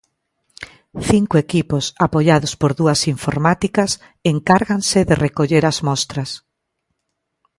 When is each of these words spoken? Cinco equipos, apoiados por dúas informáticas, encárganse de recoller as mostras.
Cinco 1.09 1.35
equipos, 1.45 1.85
apoiados 2.07 2.53
por 2.61 2.71
dúas 2.79 3.01
informáticas, 3.15 3.91
encárganse 4.33 4.99
de 5.09 5.15
recoller 5.25 5.63
as 5.71 5.77
mostras. 5.87 6.29